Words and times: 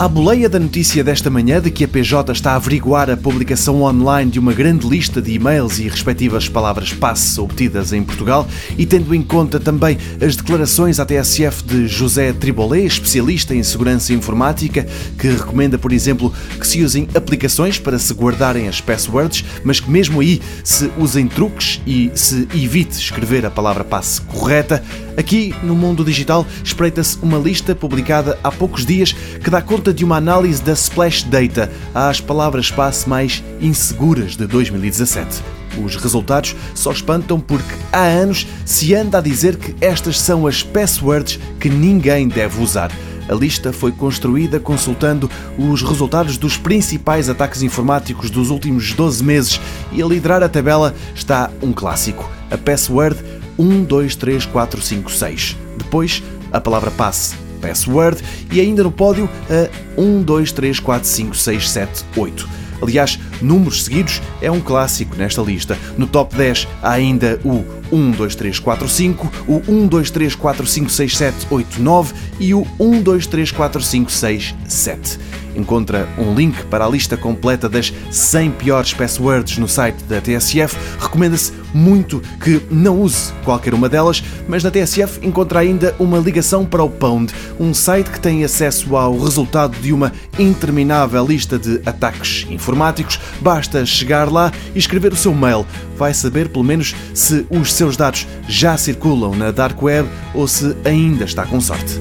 À 0.00 0.08
boleia 0.08 0.48
da 0.48 0.58
notícia 0.58 1.04
desta 1.04 1.28
manhã 1.28 1.60
de 1.60 1.70
que 1.70 1.84
a 1.84 1.88
PJ 1.88 2.32
está 2.32 2.52
a 2.52 2.54
averiguar 2.54 3.10
a 3.10 3.18
publicação 3.18 3.82
online 3.82 4.30
de 4.30 4.38
uma 4.38 4.54
grande 4.54 4.88
lista 4.88 5.20
de 5.20 5.32
e-mails 5.34 5.78
e 5.78 5.86
respectivas 5.88 6.48
palavras 6.48 6.90
passe 6.90 7.38
obtidas 7.38 7.92
em 7.92 8.02
Portugal 8.02 8.48
e 8.78 8.86
tendo 8.86 9.14
em 9.14 9.20
conta 9.20 9.60
também 9.60 9.98
as 10.18 10.36
declarações 10.36 10.98
à 10.98 11.04
TSF 11.04 11.62
de 11.64 11.86
José 11.86 12.32
Tribolé, 12.32 12.78
especialista 12.78 13.54
em 13.54 13.62
segurança 13.62 14.14
informática, 14.14 14.86
que 15.18 15.28
recomenda, 15.28 15.76
por 15.76 15.92
exemplo, 15.92 16.32
que 16.58 16.66
se 16.66 16.82
usem 16.82 17.06
aplicações 17.14 17.78
para 17.78 17.98
se 17.98 18.14
guardarem 18.14 18.68
as 18.68 18.80
passwords, 18.80 19.44
mas 19.62 19.80
que 19.80 19.90
mesmo 19.90 20.22
aí 20.22 20.40
se 20.64 20.90
usem 20.96 21.28
truques 21.28 21.78
e 21.86 22.10
se 22.14 22.48
evite 22.54 22.98
escrever 22.98 23.44
a 23.44 23.50
palavra 23.50 23.84
passe 23.84 24.22
correta, 24.22 24.82
aqui 25.16 25.54
no 25.62 25.74
mundo 25.74 26.04
digital 26.04 26.46
espreita-se 26.62 27.18
uma 27.22 27.38
lista 27.38 27.74
publicada 27.74 28.38
há 28.42 28.50
poucos 28.50 28.84
dias 28.84 29.12
que 29.12 29.50
dá 29.50 29.60
conta 29.62 29.92
de 29.92 30.04
uma 30.04 30.16
análise 30.16 30.62
da 30.62 30.72
Splash 30.72 31.24
Data 31.24 31.70
às 31.94 32.20
palavras-passe 32.20 33.08
mais 33.08 33.42
inseguras 33.60 34.36
de 34.36 34.46
2017. 34.46 35.42
Os 35.82 35.96
resultados 35.96 36.56
só 36.74 36.90
espantam 36.90 37.38
porque 37.40 37.74
há 37.92 38.02
anos 38.02 38.46
se 38.64 38.94
anda 38.94 39.18
a 39.18 39.20
dizer 39.20 39.56
que 39.56 39.74
estas 39.80 40.20
são 40.20 40.46
as 40.46 40.62
passwords 40.62 41.38
que 41.58 41.68
ninguém 41.68 42.28
deve 42.28 42.60
usar. 42.62 42.90
A 43.28 43.34
lista 43.34 43.72
foi 43.72 43.92
construída 43.92 44.58
consultando 44.58 45.30
os 45.56 45.82
resultados 45.82 46.36
dos 46.36 46.56
principais 46.56 47.28
ataques 47.28 47.62
informáticos 47.62 48.28
dos 48.28 48.50
últimos 48.50 48.92
12 48.92 49.22
meses 49.22 49.60
e 49.92 50.02
a 50.02 50.06
liderar 50.06 50.42
a 50.42 50.48
tabela 50.48 50.92
está 51.14 51.48
um 51.62 51.72
clássico, 51.72 52.28
a 52.50 52.58
password 52.58 53.16
123456. 53.62 55.56
Depois, 55.76 56.22
a 56.52 56.60
palavra 56.60 56.90
passe 56.90 57.34
password 57.60 58.22
e 58.52 58.60
ainda 58.60 58.82
no 58.82 58.90
pódio 58.90 59.28
a 59.48 60.00
1, 60.00 60.22
2, 60.22 60.52
3, 60.52 60.80
4, 60.80 61.08
5, 61.08 61.36
6, 61.36 61.70
7, 61.70 62.04
8. 62.16 62.48
Aliás, 62.82 63.18
números 63.40 63.84
seguidos 63.84 64.20
é 64.40 64.50
um 64.50 64.60
clássico 64.60 65.16
nesta 65.16 65.42
lista. 65.42 65.78
No 65.96 66.06
top 66.06 66.36
10 66.36 66.68
há 66.82 66.90
ainda 66.90 67.40
o 67.44 67.64
1, 67.92 68.12
2, 68.12 68.34
3, 68.34 68.58
4, 68.58 68.88
5, 68.88 69.32
o 69.46 69.62
1, 69.68 69.86
2, 69.86 70.10
3, 70.10 70.34
4, 70.34 70.66
5, 70.66 70.90
6, 70.90 71.16
7, 71.16 71.46
8, 71.50 71.82
9 71.82 72.14
e 72.38 72.54
o 72.54 72.66
1, 72.78 73.02
2, 73.02 73.26
3, 73.26 73.50
4, 73.50 73.82
5, 73.82 74.12
6, 74.12 74.54
7. 74.66 75.18
Encontra 75.54 76.08
um 76.16 76.34
link 76.34 76.64
para 76.66 76.86
a 76.86 76.88
lista 76.88 77.16
completa 77.16 77.68
das 77.68 77.92
100 78.10 78.52
piores 78.52 78.94
passwords 78.94 79.58
no 79.58 79.68
site 79.68 80.02
da 80.04 80.20
TSF. 80.20 80.76
Recomenda-se 81.00 81.52
muito 81.74 82.22
que 82.42 82.62
não 82.70 83.00
use 83.00 83.32
qualquer 83.44 83.74
uma 83.74 83.88
delas, 83.88 84.22
mas 84.48 84.62
na 84.62 84.70
TSF 84.70 85.26
encontra 85.26 85.60
ainda 85.60 85.94
uma 85.98 86.18
ligação 86.18 86.64
para 86.64 86.82
o 86.82 86.90
Pound, 86.90 87.32
um 87.58 87.74
site 87.74 88.10
que 88.10 88.20
tem 88.20 88.44
acesso 88.44 88.96
ao 88.96 89.18
resultado 89.18 89.76
de 89.80 89.92
uma 89.92 90.12
interminável 90.38 91.24
lista 91.26 91.58
de 91.58 91.80
ataques 91.84 92.46
informáticos. 92.50 93.20
Basta 93.40 93.84
chegar 93.86 94.30
lá 94.30 94.52
e 94.74 94.78
escrever 94.78 95.12
o 95.12 95.16
seu 95.16 95.34
mail. 95.34 95.66
Vai 95.96 96.14
saber 96.14 96.48
pelo 96.48 96.64
menos 96.64 96.94
se 97.14 97.46
os 97.50 97.72
seus 97.72 97.96
dados 97.96 98.26
já 98.48 98.76
circulam 98.76 99.34
na 99.34 99.50
Dark 99.50 99.80
Web 99.82 100.08
ou 100.34 100.46
se 100.46 100.76
ainda 100.84 101.24
está 101.24 101.44
com 101.44 101.60
sorte. 101.60 102.00